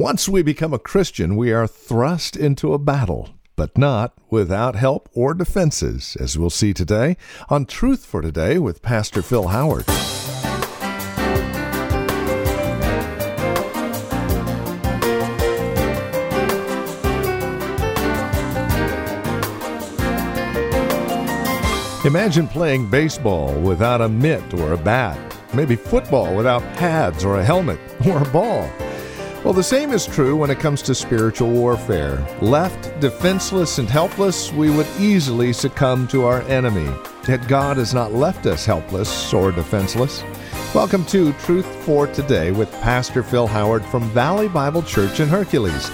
[0.00, 5.10] Once we become a Christian, we are thrust into a battle, but not without help
[5.12, 7.18] or defenses, as we'll see today
[7.50, 9.84] on Truth for Today with Pastor Phil Howard.
[22.06, 27.44] Imagine playing baseball without a mitt or a bat, maybe football without pads or a
[27.44, 28.66] helmet or a ball.
[29.42, 32.18] Well, the same is true when it comes to spiritual warfare.
[32.42, 36.94] Left defenseless and helpless, we would easily succumb to our enemy.
[37.26, 40.22] Yet God has not left us helpless or defenseless.
[40.74, 45.90] Welcome to Truth for Today with Pastor Phil Howard from Valley Bible Church in Hercules.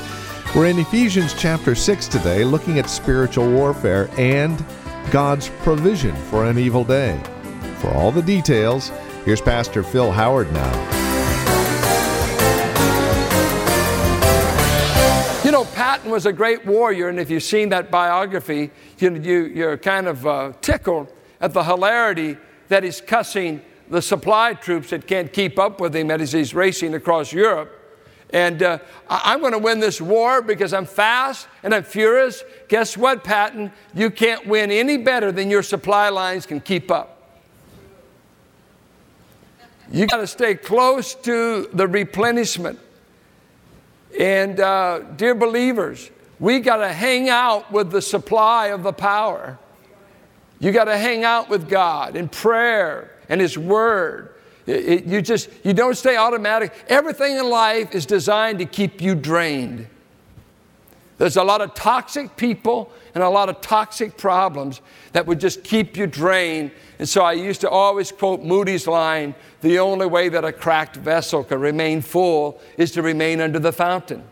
[0.53, 4.65] We're in Ephesians chapter 6 today, looking at spiritual warfare and
[5.13, 7.17] God's provision for an evil day.
[7.77, 8.89] For all the details,
[9.25, 10.96] here's Pastor Phil Howard now.
[15.57, 19.79] Know, Patton was a great warrior, and if you've seen that biography, you, you, you're
[19.79, 22.37] kind of uh, tickled at the hilarity
[22.69, 26.93] that he's cussing the supply troops that can't keep up with him as he's racing
[26.95, 27.73] across Europe.
[28.31, 32.45] And uh, I'm going to win this war because I'm fast and I'm furious.
[32.69, 33.73] Guess what, Patton?
[33.95, 37.23] You can't win any better than your supply lines can keep up.
[39.91, 42.79] You got to stay close to the replenishment.
[44.19, 49.59] And, uh, dear believers, we got to hang out with the supply of the power.
[50.59, 54.37] You got to hang out with God in prayer and His Word
[54.67, 56.73] it, you just, you don't stay automatic.
[56.89, 59.87] Everything in life is designed to keep you drained.
[61.19, 64.83] There's a lot of toxic people and a lot of toxic problems
[65.13, 66.73] that would just keep you drained.
[66.99, 70.97] And so I used to always quote Moody's line the only way that a cracked
[70.97, 74.23] vessel can remain full is to remain under the fountain.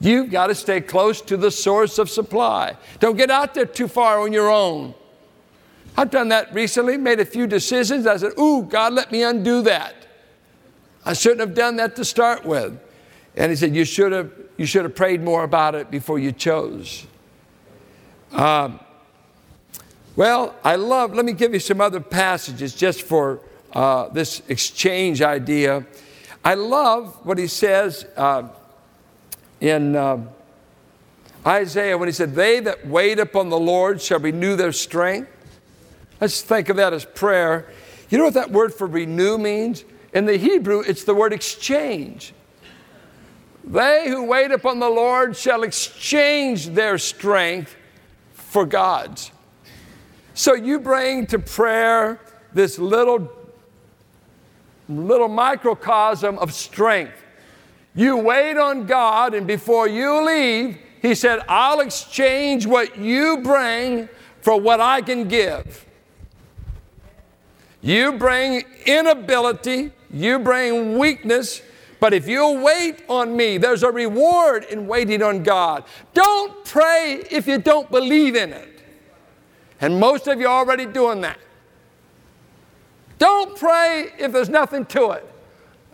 [0.00, 2.76] You've got to stay close to the source of supply.
[3.00, 4.94] Don't get out there too far on your own.
[5.96, 8.06] I've done that recently, made a few decisions.
[8.06, 10.06] I said, Ooh, God, let me undo that.
[11.04, 12.78] I shouldn't have done that to start with.
[13.36, 16.32] And he said, You should have, you should have prayed more about it before you
[16.32, 17.06] chose.
[18.32, 18.80] Um,
[20.16, 23.40] well, I love, let me give you some other passages just for
[23.72, 25.86] uh, this exchange idea.
[26.44, 28.48] I love what he says uh,
[29.60, 30.26] in uh,
[31.46, 35.30] Isaiah when he said, They that wait upon the Lord shall renew their strength.
[36.20, 37.68] Let's think of that as prayer.
[38.10, 39.84] You know what that word for renew means?
[40.12, 42.32] In the Hebrew, it's the word exchange.
[43.68, 47.76] They who wait upon the Lord shall exchange their strength
[48.32, 49.30] for God's.
[50.32, 52.18] So you bring to prayer
[52.54, 53.30] this little,
[54.88, 57.12] little microcosm of strength.
[57.94, 64.08] You wait on God, and before you leave, He said, I'll exchange what you bring
[64.40, 65.84] for what I can give.
[67.82, 71.60] You bring inability, you bring weakness,
[72.00, 75.84] but if you'll wait on me, there's a reward in waiting on God.
[76.14, 78.82] Don't pray if you don't believe in it.
[79.80, 81.38] And most of you are already doing that.
[83.18, 85.28] Don't pray if there's nothing to it.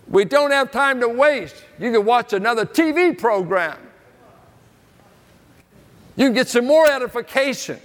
[0.08, 1.56] We don't have time to waste.
[1.78, 3.78] You can watch another TV program.
[6.16, 7.80] You can get some more edification.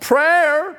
[0.00, 0.78] Prayer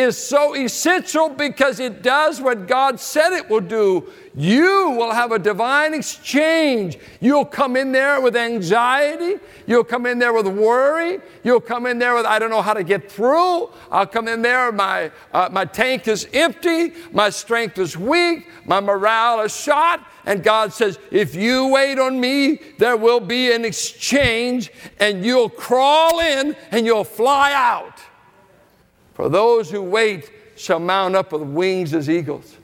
[0.00, 4.10] is so essential because it does what God said it will do.
[4.34, 6.98] You will have a divine exchange.
[7.20, 9.38] You'll come in there with anxiety.
[9.66, 11.20] You'll come in there with worry.
[11.44, 13.70] You'll come in there with, I don't know how to get through.
[13.90, 16.94] I'll come in there, my, uh, my tank is empty.
[17.12, 18.48] My strength is weak.
[18.64, 20.06] My morale is shot.
[20.24, 25.50] And God says, if you wait on me, there will be an exchange and you'll
[25.50, 28.00] crawl in and you'll fly out.
[29.20, 32.56] For those who wait shall mount up with wings as eagles.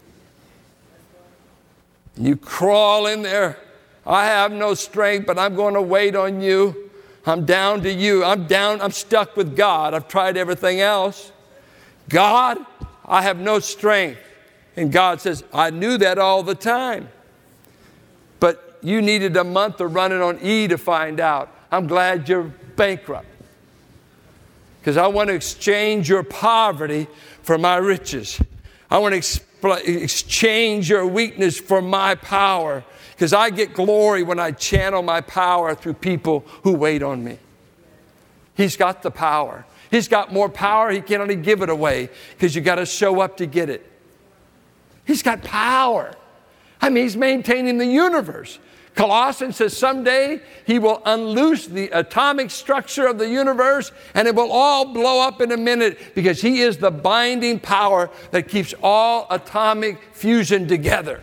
[2.16, 3.58] You crawl in there.
[4.06, 6.90] I have no strength, but I'm going to wait on you.
[7.26, 8.24] I'm down to you.
[8.24, 8.80] I'm down.
[8.80, 9.92] I'm stuck with God.
[9.92, 11.30] I've tried everything else.
[12.08, 12.56] God,
[13.04, 14.20] I have no strength.
[14.76, 17.10] And God says, I knew that all the time.
[18.40, 21.54] But you needed a month of running on E to find out.
[21.70, 22.44] I'm glad you're
[22.76, 23.26] bankrupt
[24.86, 27.08] because I want to exchange your poverty
[27.42, 28.40] for my riches.
[28.88, 34.52] I want to exchange your weakness for my power because I get glory when I
[34.52, 37.40] channel my power through people who wait on me.
[38.54, 39.66] He's got the power.
[39.90, 43.20] He's got more power, he can only give it away because you got to show
[43.20, 43.90] up to get it.
[45.04, 46.14] He's got power.
[46.80, 48.60] I mean, he's maintaining the universe.
[48.96, 54.50] Colossians says someday he will unloose the atomic structure of the universe and it will
[54.50, 59.26] all blow up in a minute because he is the binding power that keeps all
[59.30, 61.20] atomic fusion together.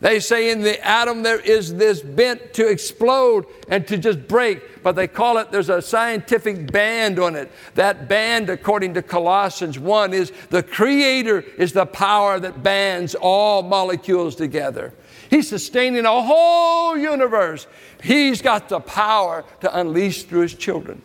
[0.00, 4.82] They say in the atom there is this bent to explode and to just break,
[4.82, 7.50] but they call it, there's a scientific band on it.
[7.76, 13.62] That band, according to Colossians 1, is the creator is the power that bands all
[13.62, 14.92] molecules together.
[15.30, 17.66] He's sustaining a whole universe.
[18.02, 21.02] He's got the power to unleash through his children.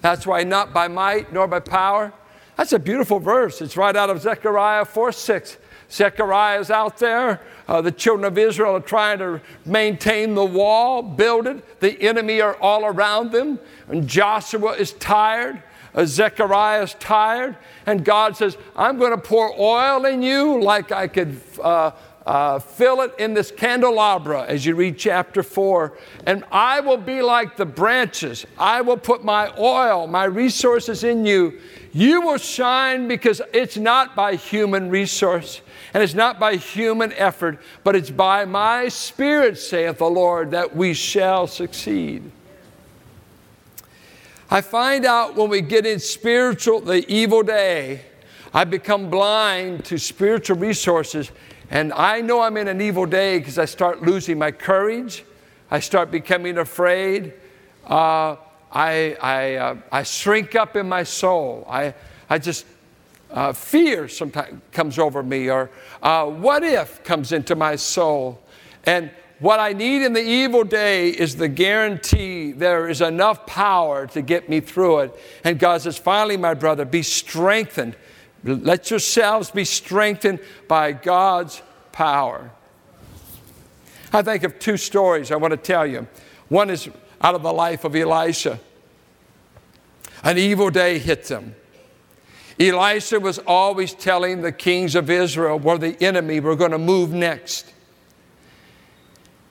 [0.00, 2.12] That's why, not by might nor by power.
[2.56, 3.60] That's a beautiful verse.
[3.60, 5.58] It's right out of Zechariah 4 6.
[5.90, 7.40] Zechariah is out there.
[7.66, 11.80] Uh, the children of Israel are trying to maintain the wall, build it.
[11.80, 13.58] The enemy are all around them.
[13.88, 15.62] And Joshua is tired.
[15.94, 17.56] Uh, Zechariah is tired.
[17.86, 21.40] And God says, I'm going to pour oil in you like I could.
[21.62, 21.92] Uh,
[22.26, 25.96] uh, fill it in this candelabra as you read chapter 4.
[26.26, 28.46] And I will be like the branches.
[28.58, 31.58] I will put my oil, my resources in you.
[31.92, 35.60] You will shine because it's not by human resource,
[35.92, 40.76] and it's not by human effort, but it's by my Spirit, saith the Lord, that
[40.76, 42.30] we shall succeed.
[44.52, 48.02] I find out when we get in spiritual, the evil day,
[48.52, 51.30] I become blind to spiritual resources.
[51.70, 55.24] And I know I'm in an evil day because I start losing my courage.
[55.70, 57.32] I start becoming afraid.
[57.86, 58.34] Uh,
[58.72, 61.64] I, I, uh, I shrink up in my soul.
[61.70, 61.94] I,
[62.28, 62.66] I just
[63.30, 65.70] uh, fear sometimes comes over me, or
[66.02, 68.42] uh, what if comes into my soul.
[68.84, 74.06] And what I need in the evil day is the guarantee there is enough power
[74.08, 75.20] to get me through it.
[75.44, 77.96] And God says, finally, my brother, be strengthened.
[78.44, 82.50] Let yourselves be strengthened by God's power.
[84.12, 86.06] I think of two stories I want to tell you.
[86.48, 86.90] One is
[87.22, 88.60] out of the life of Elisha.
[90.22, 91.54] An evil day hit them.
[92.58, 97.10] Elisha was always telling the kings of Israel where the enemy were going to move
[97.10, 97.72] next.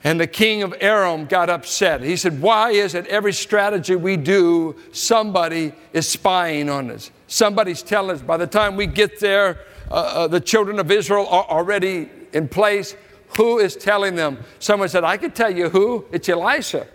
[0.04, 2.01] And the king of Aram got upset.
[2.01, 7.12] He said, Why is it every strategy we do, somebody is spying on us?
[7.28, 11.28] Somebody's telling us by the time we get there, uh, uh, the children of Israel
[11.28, 12.96] are already in place.
[13.38, 14.40] Who is telling them?
[14.60, 16.06] Someone said, I can tell you who.
[16.12, 16.88] It's Elisha.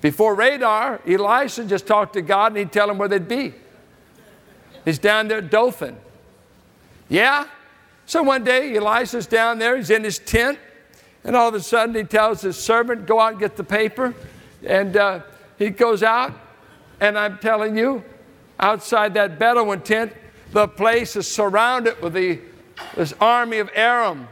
[0.00, 3.54] Before radar, Elisha just talked to God and he'd tell him where they'd be.
[4.84, 5.96] He's down there at Dothan.
[7.08, 7.46] Yeah?
[8.04, 10.58] So one day, Elisha's down there, he's in his tent,
[11.26, 14.14] and all of a sudden he tells his servant, Go out and get the paper.
[14.64, 15.20] And uh,
[15.58, 16.32] he goes out,
[17.00, 18.04] and I'm telling you,
[18.58, 20.12] outside that Bedouin tent,
[20.52, 22.38] the place is surrounded with the,
[22.94, 24.28] this army of Aram.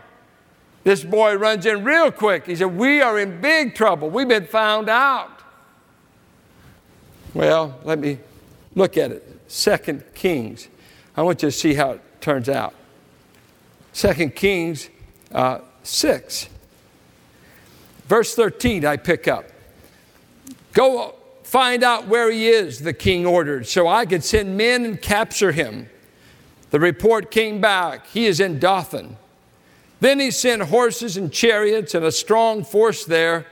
[0.84, 2.46] This boy runs in real quick.
[2.46, 4.08] He said, We are in big trouble.
[4.08, 5.30] We've been found out.
[7.34, 8.20] Well, let me
[8.76, 9.40] look at it.
[9.48, 10.68] Second Kings.
[11.16, 12.74] I want you to see how it turns out.
[13.92, 14.90] Second Kings
[15.32, 16.48] uh, 6.
[18.06, 19.46] Verse 13, I pick up.
[20.72, 25.00] Go find out where he is, the king ordered, so I could send men and
[25.00, 25.88] capture him.
[26.70, 28.06] The report came back.
[28.08, 29.16] He is in Dothan.
[30.00, 33.46] Then he sent horses and chariots and a strong force there.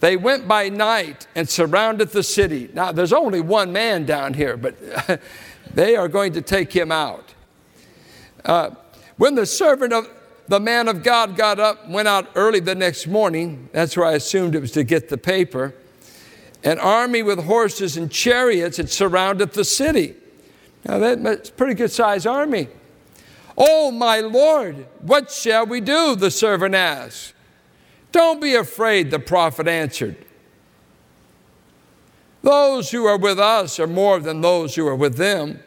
[0.00, 2.68] They went by night and surrounded the city.
[2.74, 4.74] Now, there's only one man down here, but
[5.72, 7.32] they are going to take him out.
[8.44, 8.70] Uh,
[9.16, 10.08] when the servant of
[10.48, 14.12] the man of God got up, went out early the next morning, that's where I
[14.12, 15.74] assumed it was to get the paper.
[16.62, 20.14] An army with horses and chariots had surrounded the city.
[20.84, 22.68] Now, that's a pretty good sized army.
[23.58, 26.14] Oh, my Lord, what shall we do?
[26.14, 27.34] The servant asked.
[28.12, 30.16] Don't be afraid, the prophet answered.
[32.42, 35.60] Those who are with us are more than those who are with them.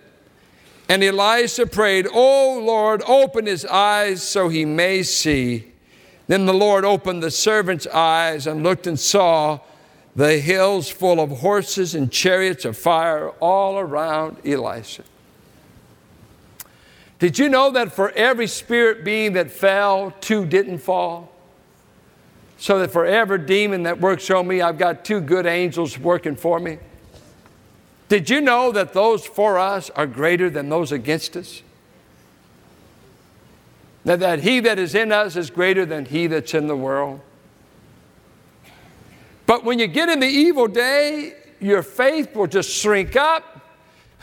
[0.89, 5.71] And Elisha prayed, Oh Lord, open his eyes so he may see.
[6.27, 9.59] Then the Lord opened the servant's eyes and looked and saw
[10.15, 15.03] the hills full of horses and chariots of fire all around Elisha.
[17.19, 21.31] Did you know that for every spirit being that fell, two didn't fall?
[22.59, 26.35] so that for every demon that works on me, I've got two good angels working
[26.35, 26.77] for me?
[28.09, 31.61] Did you know that those for us are greater than those against us?
[34.03, 37.21] That, that he that is in us is greater than he that's in the world.
[39.45, 43.61] But when you get in the evil day, your faith will just shrink up.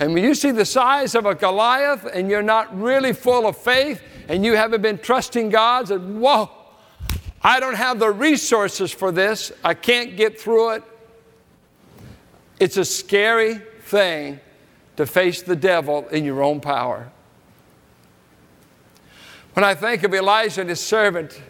[0.01, 3.57] And when you see the size of a Goliath and you're not really full of
[3.57, 6.51] faith and you haven't been trusting God, and whoa,
[7.41, 9.53] I don't have the resources for this.
[9.63, 10.83] I can't get through it.
[12.59, 14.41] It's a scary thing
[14.97, 17.11] to face the devil in your own power.
[19.55, 21.41] When I think of Elijah and his servant,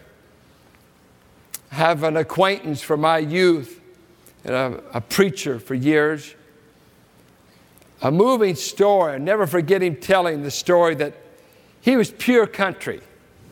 [1.71, 3.81] I have an acquaintance from my youth,
[4.43, 6.35] and a, a preacher for years.
[8.01, 9.13] A moving story.
[9.13, 11.13] I never forget him telling the story that
[11.81, 13.01] he was pure country,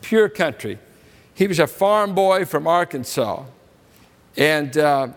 [0.00, 0.78] pure country.
[1.34, 3.44] He was a farm boy from Arkansas.
[4.36, 5.08] And uh,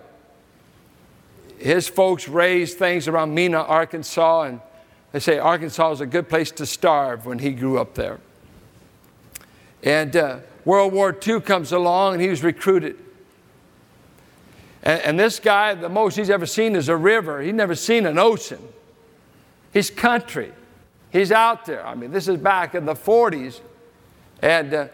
[1.60, 4.62] his folks raised things around Mena, Arkansas, and
[5.12, 8.20] they say Arkansas was a good place to starve when he grew up there.
[9.84, 12.98] And uh, World War II comes along and he was recruited.
[14.84, 17.42] And, and, this guy, the most he's ever seen is a river.
[17.42, 18.60] He's never seen an ocean.
[19.74, 20.54] He's country.
[21.12, 21.86] He's out there.
[21.86, 23.60] I mean, this is back in the 40s.
[24.42, 24.88] And uh,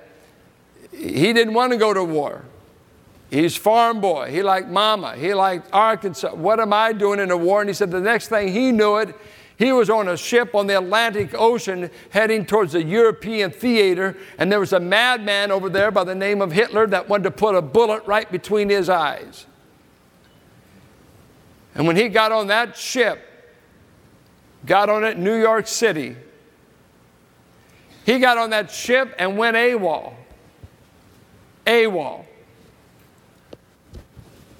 [0.91, 2.43] he didn't want to go to war.
[3.29, 4.31] He's farm boy.
[4.31, 5.15] He liked mama.
[5.15, 6.35] He liked Arkansas.
[6.35, 7.61] What am I doing in a war?
[7.61, 9.15] And he said the next thing he knew it,
[9.57, 14.51] he was on a ship on the Atlantic Ocean heading towards the European theater, and
[14.51, 17.55] there was a madman over there by the name of Hitler that wanted to put
[17.55, 19.45] a bullet right between his eyes.
[21.73, 23.19] And when he got on that ship,
[24.65, 26.17] got on it in New York City,
[28.05, 30.13] he got on that ship and went AWOL.
[31.65, 32.25] AWOL.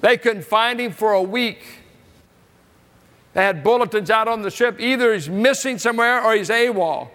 [0.06, 1.64] They couldn't find him for a week.
[3.32, 4.80] They had bulletins out on the ship.
[4.80, 7.08] Either he's missing somewhere or he's AWOL.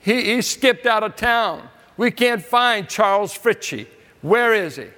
[0.00, 1.68] He, he skipped out of town.
[1.96, 3.86] We can't find Charles Fritchie.
[4.22, 4.88] Where is he?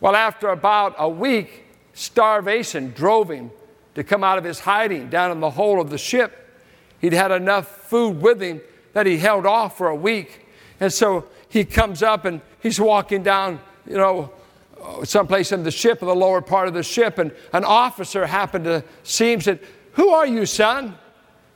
[0.00, 3.50] Well, after about a week, starvation drove him
[3.94, 6.58] to come out of his hiding down in the hole of the ship.
[7.02, 8.62] He'd had enough food with him
[8.94, 10.46] that he held off for a week.
[10.80, 14.32] And so he comes up and he's walking down, you know,
[15.04, 18.64] someplace in the ship, in the lower part of the ship, and an officer happened
[18.64, 19.60] to see him said,
[19.92, 20.96] Who are you, son?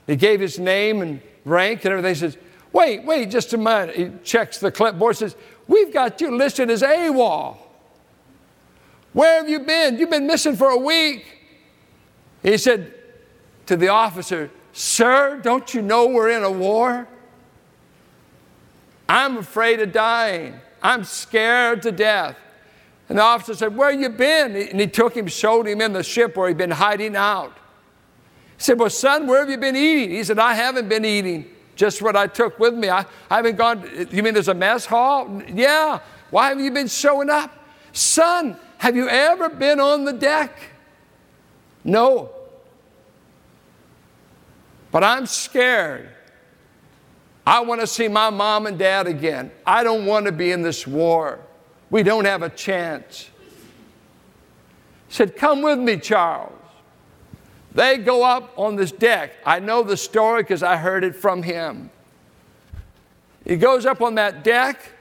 [0.06, 2.14] He gave his name and rank and everything.
[2.14, 2.38] He says,
[2.72, 3.96] Wait, wait just a minute.
[3.96, 7.56] He checks the clipboard, says, We've got you listed as AWOL.
[9.12, 9.98] Where have you been?
[9.98, 11.26] You've been missing for a week.
[12.42, 12.94] He said
[13.66, 17.08] to the officer, Sir, don't you know we're in a war?
[19.08, 20.54] I'm afraid of dying.
[20.82, 22.36] I'm scared to death.
[23.08, 24.54] And the officer said, Where you been?
[24.54, 27.56] And he took him, showed him in the ship where he'd been hiding out.
[28.56, 30.10] He said, Well, son, where have you been eating?
[30.10, 31.46] He said, I haven't been eating
[31.76, 32.90] just what I took with me.
[32.90, 34.08] I, I haven't gone.
[34.10, 35.42] You mean there's a mess hall?
[35.48, 36.00] Yeah.
[36.30, 37.54] Why have you been showing up?
[37.92, 40.58] Son, have you ever been on the deck?
[41.84, 42.30] No.
[44.90, 46.08] But I'm scared.
[47.46, 49.50] I want to see my mom and dad again.
[49.66, 51.40] I don't want to be in this war.
[51.90, 53.30] We don't have a chance.
[55.08, 56.52] He said, Come with me, Charles.
[57.74, 59.32] They go up on this deck.
[59.44, 61.90] I know the story because I heard it from him.
[63.44, 64.92] He goes up on that deck,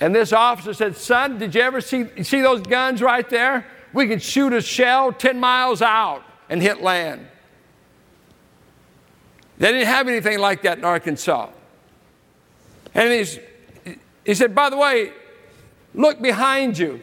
[0.00, 3.66] and this officer said, Son, did you ever see, see those guns right there?
[3.92, 7.26] We could shoot a shell 10 miles out and hit land.
[9.58, 11.50] They didn't have anything like that in Arkansas.
[12.94, 13.38] And he's,
[14.24, 15.12] he said, By the way,
[15.94, 17.00] Look behind you.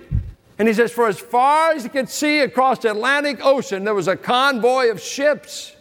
[0.60, 3.94] And he says, For as far as he could see across the Atlantic Ocean, there
[3.94, 5.76] was a convoy of ships.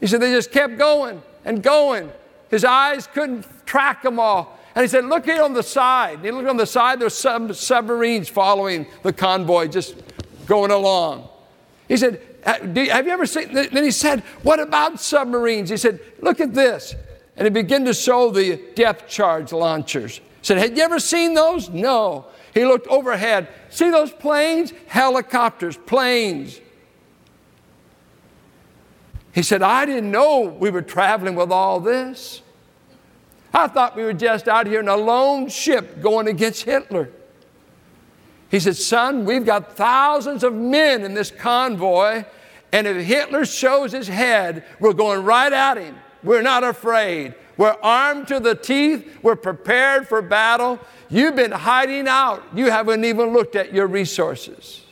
[0.00, 2.10] He said, They just kept going and going.
[2.50, 4.58] His eyes couldn't track them all.
[4.74, 6.16] And he said, Look here on the side.
[6.16, 9.96] And he looked on the side, there's some submarines following the convoy, just
[10.46, 11.28] going along.
[11.88, 13.52] He said, Have you ever seen?
[13.52, 15.70] Then he said, What about submarines?
[15.70, 16.94] He said, Look at this.
[17.38, 20.20] And he began to show the depth charge launchers.
[20.42, 21.70] Said, Had you ever seen those?
[21.70, 22.26] No.
[22.52, 23.48] He looked overhead.
[23.70, 24.72] See those planes?
[24.88, 26.60] Helicopters, planes.
[29.32, 32.42] He said, I didn't know we were traveling with all this.
[33.54, 37.10] I thought we were just out here in a lone ship going against Hitler.
[38.50, 42.24] He said, Son, we've got thousands of men in this convoy,
[42.72, 45.94] and if Hitler shows his head, we're going right at him.
[46.28, 47.34] We're not afraid.
[47.56, 49.16] We're armed to the teeth.
[49.22, 50.78] We're prepared for battle.
[51.08, 52.44] You've been hiding out.
[52.54, 54.84] You haven't even looked at your resources.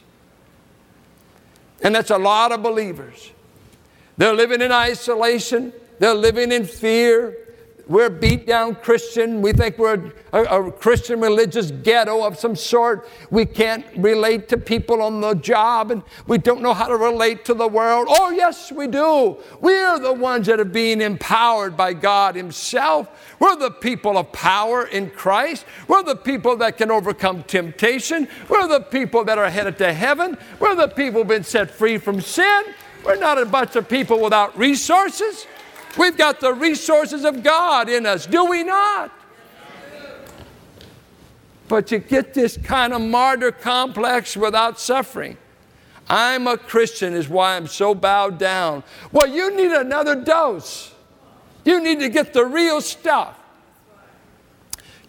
[1.83, 3.33] And that's a lot of believers.
[4.17, 7.37] They're living in isolation, they're living in fear.
[7.89, 9.41] We're beat down Christian.
[9.43, 13.09] We think we're a, a, Christian religious ghetto of some sort.
[13.31, 17.45] We can't relate to people on the job and we don't know how to relate
[17.45, 18.09] to the world.
[18.11, 19.37] Oh, yes, we do.
[19.61, 23.37] We're the ones that are being empowered by God Himself.
[23.39, 25.65] We're the people of power in Christ.
[25.87, 28.27] We're the people that can overcome temptation.
[28.49, 30.37] We're the people that are headed to heaven.
[30.59, 32.65] We're the people who've been set free from sin.
[33.05, 35.47] We're not a bunch of people without resources.
[35.97, 39.13] We've got the resources of God in us, do we not?
[41.69, 45.37] But you get this kind of martyr complex without suffering.
[46.09, 48.85] I'm a Christian, is why I'm so bowed down.
[49.11, 50.93] Well, you need another dose.
[51.65, 53.37] You need to get the real stuff.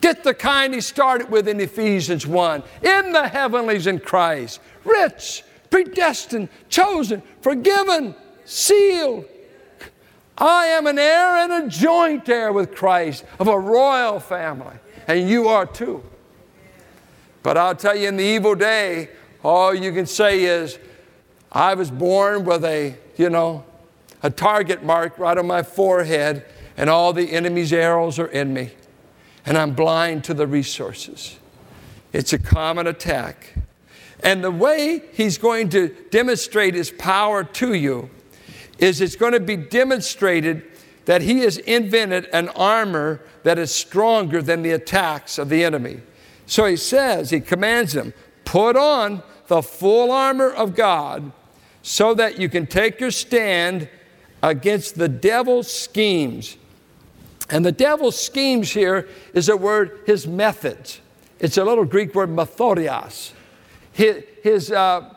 [0.01, 5.43] Get the kind he started with in Ephesians 1 in the heavenlies in Christ, rich,
[5.69, 8.15] predestined, chosen, forgiven,
[8.45, 9.25] sealed,
[10.37, 14.75] I am an heir and a joint heir with Christ of a royal family,
[15.07, 16.03] and you are too.
[17.41, 19.09] But I'll tell you, in the evil day,
[19.43, 20.77] all you can say is,
[21.51, 23.63] I was born with a, you know,
[24.21, 28.71] a target mark right on my forehead, and all the enemy's arrows are in me,
[29.45, 31.39] and I'm blind to the resources.
[32.13, 33.53] It's a common attack.
[34.23, 38.09] And the way he's going to demonstrate his power to you
[38.79, 40.63] is it's going to be demonstrated
[41.05, 46.01] that he has invented an armor that is stronger than the attacks of the enemy.
[46.45, 51.31] So he says, he commands them, put on the full armor of God
[51.81, 53.87] so that you can take your stand
[54.43, 56.57] against the devil's schemes.
[57.49, 60.99] And the devil's schemes here is a word, his methods.
[61.39, 63.31] It's a little Greek word, methodios.
[63.93, 65.13] His, his uh,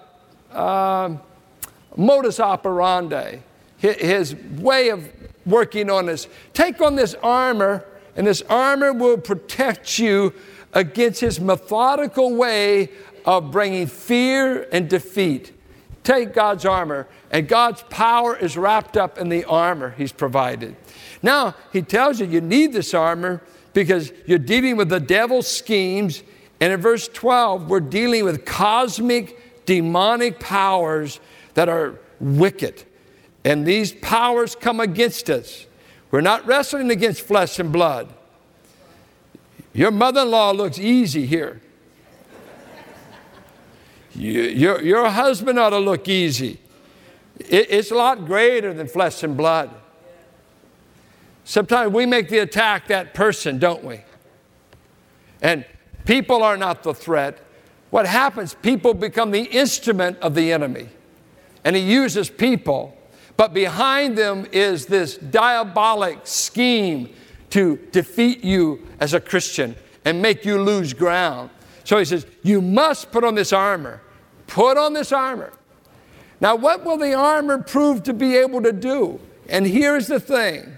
[0.52, 1.17] uh,
[1.97, 3.40] modus operandi
[3.81, 5.11] his way of
[5.47, 6.29] working on us.
[6.53, 7.85] Take on this armor,
[8.17, 10.33] and this armor will protect you
[10.73, 12.91] against his methodical way
[13.25, 15.53] of bringing fear and defeat.
[16.05, 20.77] Take God's armor, and God's power is wrapped up in the armor he's provided.
[21.23, 26.23] Now, he tells you you need this armor because you're dealing with the devil's schemes.
[26.61, 31.21] And in verse 12, we're dealing with cosmic demonic powers
[31.54, 32.85] that are wicked.
[33.45, 35.67] And these powers come against us.
[36.11, 38.13] We're not wrestling against flesh and blood.
[39.73, 41.61] Your mother in law looks easy here.
[44.15, 46.59] You, your, your husband ought to look easy.
[47.39, 49.71] It, it's a lot greater than flesh and blood.
[51.45, 54.00] Sometimes we make the attack that person, don't we?
[55.41, 55.65] And
[56.05, 57.39] people are not the threat.
[57.91, 58.55] What happens?
[58.55, 60.89] People become the instrument of the enemy.
[61.65, 62.97] And he uses people
[63.41, 67.09] but behind them is this diabolic scheme
[67.49, 69.75] to defeat you as a Christian
[70.05, 71.49] and make you lose ground.
[71.85, 74.03] So he says, You must put on this armor.
[74.47, 75.55] Put on this armor.
[76.39, 79.19] Now, what will the armor prove to be able to do?
[79.49, 80.76] And here's the thing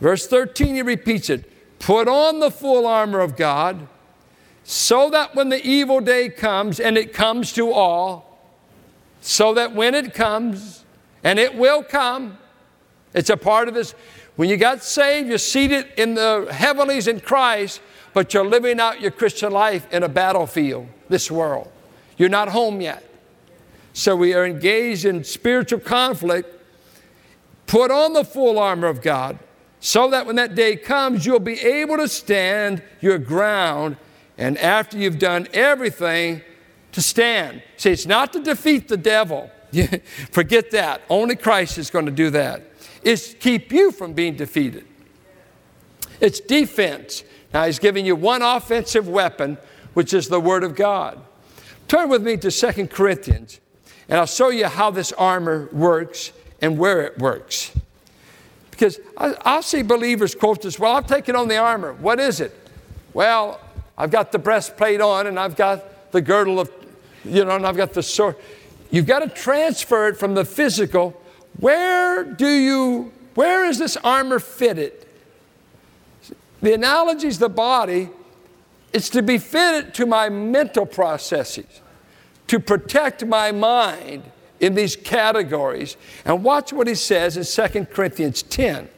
[0.00, 3.86] verse 13, he repeats it Put on the full armor of God
[4.64, 8.40] so that when the evil day comes, and it comes to all,
[9.20, 10.81] so that when it comes,
[11.24, 12.38] and it will come.
[13.14, 13.94] It's a part of this.
[14.36, 17.80] When you got saved, you're seated in the heavenlies in Christ,
[18.14, 21.70] but you're living out your Christian life in a battlefield, this world.
[22.16, 23.08] You're not home yet.
[23.92, 26.48] So we are engaged in spiritual conflict.
[27.66, 29.38] Put on the full armor of God
[29.80, 33.96] so that when that day comes, you'll be able to stand your ground.
[34.38, 36.42] And after you've done everything,
[36.92, 37.62] to stand.
[37.76, 39.50] See, it's not to defeat the devil.
[40.30, 41.02] Forget that.
[41.08, 42.62] Only Christ is going to do that.
[43.02, 44.86] It's keep you from being defeated.
[46.20, 47.24] It's defense.
[47.52, 49.58] Now, He's giving you one offensive weapon,
[49.94, 51.20] which is the Word of God.
[51.88, 53.60] Turn with me to Second Corinthians,
[54.08, 57.72] and I'll show you how this armor works and where it works.
[58.70, 61.92] Because I, will see believers quote this, well, I've taken on the armor.
[61.94, 62.56] What is it?
[63.12, 63.60] Well,
[63.98, 66.70] I've got the breastplate on, and I've got the girdle of,
[67.24, 68.36] you know, and I've got the sword.
[68.92, 71.20] You've got to transfer it from the physical.
[71.58, 75.06] Where do you, where is this armor fitted?
[76.60, 78.10] The analogy is the body.
[78.92, 81.80] It's to be fitted to my mental processes,
[82.48, 84.24] to protect my mind
[84.60, 85.96] in these categories.
[86.26, 88.90] And watch what he says in 2 Corinthians 10,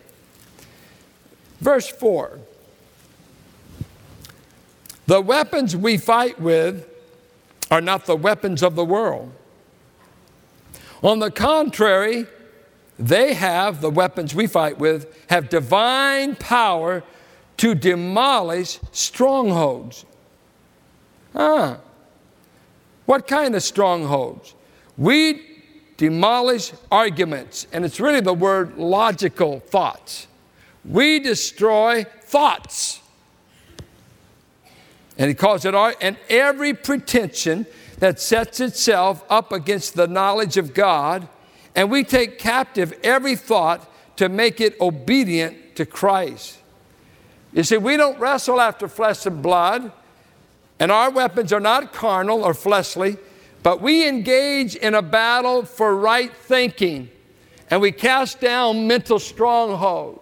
[1.61, 2.41] verse 4.
[5.07, 6.89] The weapons we fight with
[7.71, 9.31] are not the weapons of the world
[11.05, 12.27] on the contrary,
[12.99, 17.03] they have, the weapons we fight with, have divine power
[17.59, 20.05] to demolish strongholds.
[21.35, 21.79] Ah,
[23.07, 24.55] what kind of strongholds?
[24.97, 25.43] We
[25.97, 30.27] demolish arguments, and it's really the word logical thoughts.
[30.85, 33.01] We destroy thoughts.
[35.19, 37.67] And he calls it, and every pretension
[37.99, 41.29] that sets itself up against the knowledge of God,
[41.75, 46.59] and we take captive every thought to make it obedient to Christ.
[47.53, 49.93] You see, we don't wrestle after flesh and blood,
[50.79, 53.17] and our weapons are not carnal or fleshly,
[53.63, 57.11] but we engage in a battle for right thinking,
[57.71, 60.21] and we cast down mental strongholds.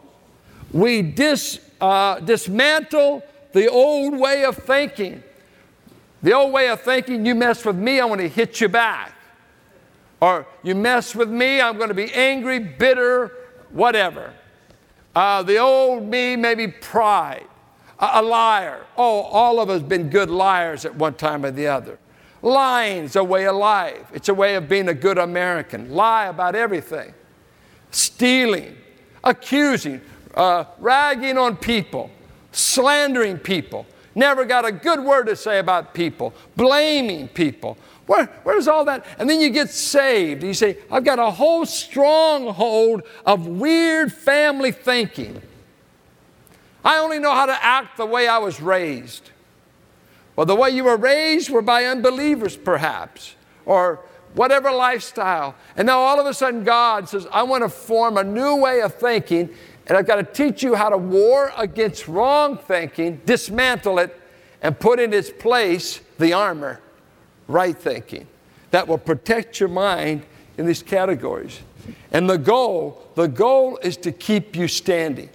[0.73, 5.23] We dis, uh, dismantle the old way of thinking.
[6.23, 9.13] The old way of thinking, you mess with me, I'm going to hit you back.
[10.21, 13.33] Or you mess with me, I'm going to be angry, bitter,
[13.71, 14.33] whatever.
[15.17, 17.47] Uh, the old me, maybe pride.
[17.99, 18.85] A, a liar.
[18.97, 21.99] Oh, all of us been good liars at one time or the other.
[22.41, 24.07] Lying's a way of life.
[24.13, 25.91] It's a way of being a good American.
[25.91, 27.15] Lie about everything.
[27.91, 28.77] Stealing,
[29.23, 30.01] accusing,
[30.35, 32.11] uh, ragging on people,
[32.53, 37.77] slandering people, never got a good word to say about people, blaming people.
[38.07, 39.07] Where, where's all that?
[39.19, 40.43] And then you get saved.
[40.43, 45.41] You say, I've got a whole stronghold of weird family thinking.
[46.85, 49.31] I only know how to act the way I was raised.
[50.35, 54.01] Well, the way you were raised were by unbelievers, perhaps, or
[54.35, 55.55] whatever lifestyle.
[55.77, 58.81] And now all of a sudden, God says, I want to form a new way
[58.81, 59.51] of thinking
[59.87, 64.19] and I've got to teach you how to war against wrong thinking, dismantle it,
[64.63, 66.81] and put in its place the armor,
[67.49, 68.27] right thinking,
[68.71, 70.23] that will protect your mind
[70.57, 71.61] in these categories.
[72.13, 75.31] And the goal, the goal is to keep you standing,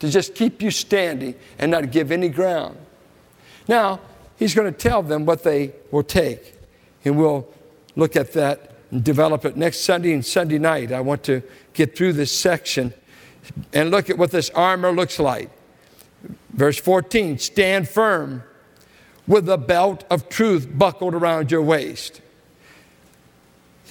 [0.00, 2.76] to just keep you standing and not give any ground.
[3.66, 4.00] Now,
[4.36, 6.54] he's going to tell them what they will take,
[7.04, 7.48] and we'll
[7.94, 10.92] look at that and develop it next Sunday and Sunday night.
[10.92, 12.92] I want to get through this section
[13.72, 15.50] and look at what this armor looks like.
[16.50, 18.42] Verse 14 stand firm
[19.26, 22.20] with the belt of truth buckled around your waist.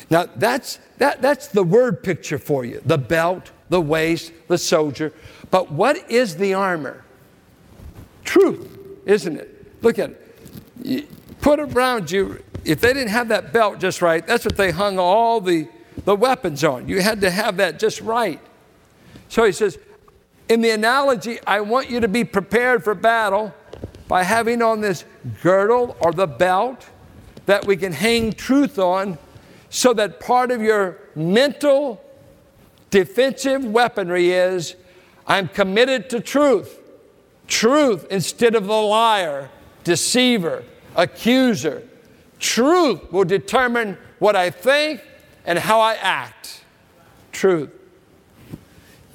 [0.09, 5.13] Now, that's, that, that's the word picture for you the belt, the waist, the soldier.
[5.51, 7.03] But what is the armor?
[8.23, 9.83] Truth, isn't it?
[9.83, 10.21] Look at it.
[10.83, 11.07] You
[11.41, 14.99] put around you, if they didn't have that belt just right, that's what they hung
[14.99, 15.67] all the,
[16.03, 16.87] the weapons on.
[16.87, 18.39] You had to have that just right.
[19.29, 19.77] So he says,
[20.47, 23.53] in the analogy, I want you to be prepared for battle
[24.07, 25.05] by having on this
[25.41, 26.87] girdle or the belt
[27.45, 29.17] that we can hang truth on
[29.69, 32.01] so that part of your mental
[32.91, 34.75] defensive weaponry is
[35.27, 36.79] I'm committed to truth.
[37.47, 39.49] Truth instead of the liar,
[39.83, 40.63] deceiver,
[40.95, 41.87] accuser.
[42.39, 45.01] Truth will determine what I think
[45.45, 46.63] and how I act.
[47.31, 47.71] Truth.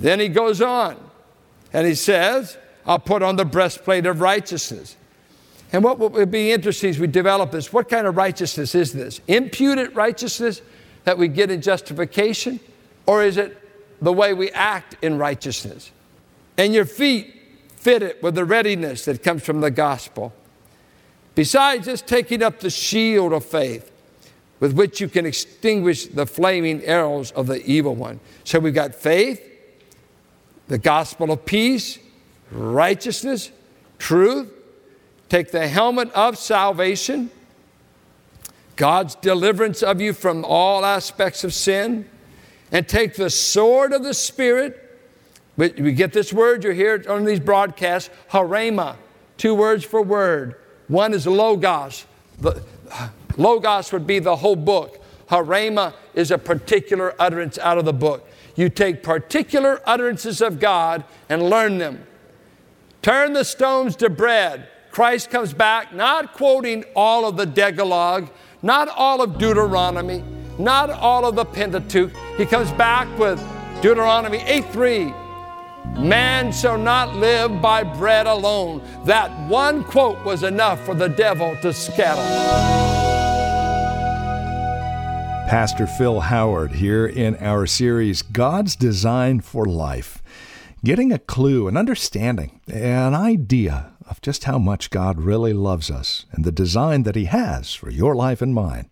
[0.01, 0.97] Then he goes on
[1.73, 4.97] and he says, I'll put on the breastplate of righteousness.
[5.73, 9.21] And what would be interesting as we develop this, what kind of righteousness is this?
[9.29, 10.63] Imputed righteousness
[11.05, 12.59] that we get in justification?
[13.07, 13.57] Or is it
[14.03, 15.93] the way we act in righteousness?
[16.57, 17.37] And your feet
[17.77, 20.33] fit it with the readiness that comes from the gospel.
[21.35, 23.93] Besides just taking up the shield of faith
[24.61, 28.21] with which you can extinguish the flaming arrows of the evil one.
[28.45, 29.50] So we've got faith,
[30.71, 31.99] the gospel of peace,
[32.53, 33.51] righteousness,
[33.99, 34.49] truth.
[35.29, 37.29] Take the helmet of salvation,
[38.77, 42.09] God's deliverance of you from all aspects of sin,
[42.71, 44.97] and take the sword of the Spirit.
[45.57, 48.95] We get this word, you hear it on these broadcasts, rhema,
[49.39, 50.55] two words for word.
[50.87, 52.07] One is logos.
[52.39, 52.63] The,
[53.37, 55.03] logos would be the whole book.
[55.29, 58.29] Rhema is a particular utterance out of the book.
[58.61, 62.07] You take particular utterances of God and learn them.
[63.01, 64.69] Turn the stones to bread.
[64.91, 68.29] Christ comes back not quoting all of the Decalogue,
[68.61, 70.23] not all of Deuteronomy,
[70.59, 72.13] not all of the Pentateuch.
[72.37, 73.43] He comes back with
[73.81, 75.15] Deuteronomy 8:3.
[75.97, 78.83] Man shall not live by bread alone.
[79.07, 83.20] That one quote was enough for the devil to scatter.
[85.51, 90.23] Pastor Phil Howard here in our series, God's Design for Life.
[90.85, 96.25] Getting a clue, an understanding, an idea of just how much God really loves us
[96.31, 98.91] and the design that He has for your life and mine.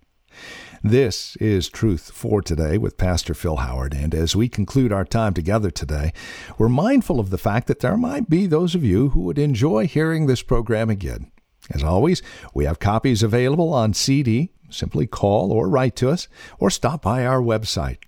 [0.83, 3.95] This is Truth for Today with Pastor Phil Howard.
[3.95, 6.13] And as we conclude our time together today,
[6.59, 9.87] we're mindful of the fact that there might be those of you who would enjoy
[9.87, 11.31] hearing this program again.
[11.71, 12.23] As always,
[12.55, 14.51] we have copies available on CD.
[14.71, 16.29] Simply call or write to us
[16.59, 17.99] or stop by our website.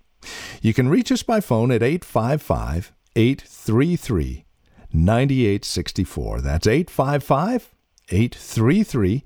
[0.61, 4.45] You can reach us by phone at 855 833
[4.93, 6.41] 9864.
[6.41, 7.73] That's 855
[8.09, 9.23] 833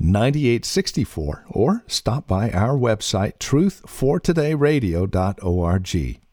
[0.00, 6.27] 9864 or stop by our website truthfortodayradio.org.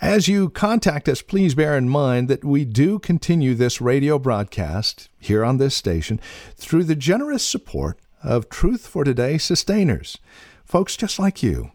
[0.00, 5.08] As you contact us, please bear in mind that we do continue this radio broadcast
[5.18, 6.20] here on this station
[6.56, 10.18] through the generous support of Truth for Today sustainers,
[10.64, 11.72] folks just like you.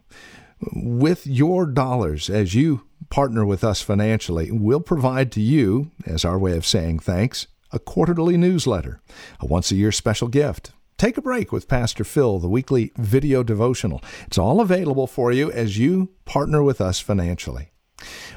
[0.74, 6.38] With your dollars, as you partner with us financially, we'll provide to you, as our
[6.38, 9.00] way of saying thanks, a quarterly newsletter,
[9.40, 13.42] a once a year special gift, Take a break with Pastor Phil, the weekly video
[13.42, 14.02] devotional.
[14.28, 17.72] It's all available for you as you partner with us financially.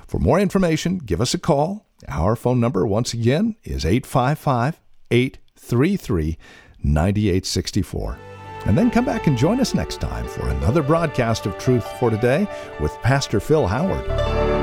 [0.07, 1.88] For more information, give us a call.
[2.07, 6.38] Our phone number, once again, is 855 833
[6.85, 8.18] 9864.
[8.66, 12.11] And then come back and join us next time for another broadcast of Truth for
[12.11, 12.46] Today
[12.79, 14.62] with Pastor Phil Howard.